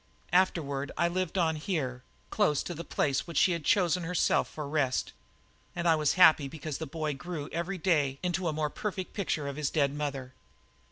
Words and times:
Afterward 0.33 0.91
I 0.97 1.07
lived 1.07 1.37
on 1.37 1.57
here, 1.57 2.01
close 2.31 2.63
to 2.63 2.73
the 2.73 2.83
place 2.83 3.27
which 3.27 3.37
she 3.37 3.51
had 3.51 3.63
chosen 3.63 4.01
herself 4.01 4.47
for 4.49 4.67
rest. 4.67 5.13
And 5.75 5.87
I 5.87 5.93
was 5.95 6.13
happy 6.13 6.47
because 6.47 6.79
the 6.79 6.87
boy 6.87 7.13
grew 7.13 7.49
every 7.51 7.77
day 7.77 8.17
into 8.23 8.47
a 8.47 8.51
more 8.53 8.71
perfect 8.71 9.13
picture 9.13 9.47
of 9.47 9.57
his 9.57 9.69
dead 9.69 9.93
mother. 9.93 10.33